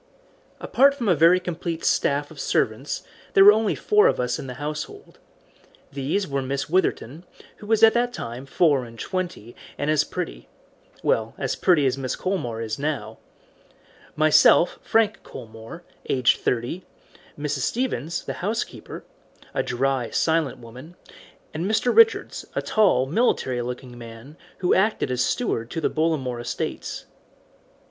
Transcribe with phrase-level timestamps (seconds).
[0.59, 3.03] Apart from a very complete staff of servants
[3.35, 5.19] there were only four of us in the household.
[5.91, 7.23] These were Miss Witherton,
[7.57, 10.49] who was at that time four and twenty and as pretty
[11.03, 12.17] well, as pretty as Mrs.
[12.17, 13.19] Colmore is now
[14.15, 16.83] myself, Frank Colmore, aged thirty,
[17.37, 17.59] Mrs.
[17.59, 19.03] Stevens, the housekeeper,
[19.53, 20.95] a dry, silent woman,
[21.53, 21.95] and Mr.
[21.95, 27.05] Richards, a tall military looking man, who acted as steward to the Bollamore estates.